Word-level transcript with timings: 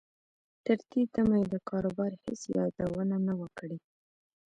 تر 0.65 0.79
دې 0.91 1.01
دمه 1.13 1.35
یې 1.41 1.45
د 1.53 1.55
کاروبار 1.69 2.11
هېڅ 2.23 2.41
یادونه 2.57 3.15
نه 3.27 3.33
وه 3.39 3.49
کړې 3.57 3.77